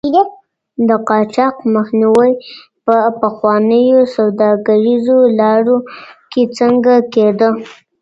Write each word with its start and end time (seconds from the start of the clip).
د 0.87 0.89
قاچاق 1.07 1.55
مخنیوی 1.75 2.31
په 2.85 2.95
پخوانیو 3.21 4.01
سوداګریزو 4.15 5.17
لارو 5.39 5.77
کي 6.31 6.43
څنګه 6.57 6.93
کېده؟ 7.13 7.49